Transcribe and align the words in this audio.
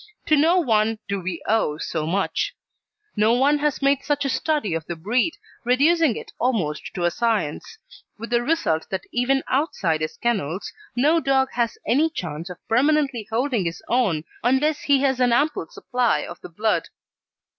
To 0.25 0.35
no 0.35 0.57
one 0.57 0.97
do 1.07 1.21
we 1.21 1.43
owe 1.47 1.77
so 1.77 2.07
much; 2.07 2.55
no 3.15 3.33
one 3.33 3.59
has 3.59 3.83
made 3.83 4.03
such 4.03 4.25
a 4.25 4.29
study 4.29 4.73
of 4.73 4.83
the 4.87 4.95
breed, 4.95 5.37
reducing 5.63 6.15
it 6.15 6.31
almost 6.39 6.91
to 6.95 7.03
a 7.03 7.11
science, 7.11 7.77
with 8.17 8.31
the 8.31 8.41
result 8.41 8.87
that 8.89 9.05
even 9.11 9.43
outside 9.47 10.01
his 10.01 10.17
kennels 10.17 10.73
no 10.95 11.19
dog 11.19 11.49
has 11.51 11.77
any 11.85 12.09
chance 12.09 12.49
of 12.49 12.57
permanently 12.67 13.27
holding 13.29 13.65
his 13.65 13.83
own 13.89 14.23
unless 14.43 14.81
he 14.81 15.01
has 15.01 15.19
an 15.19 15.31
ample 15.33 15.67
supply 15.67 16.21
of 16.25 16.41
the 16.41 16.49
blood. 16.49 16.89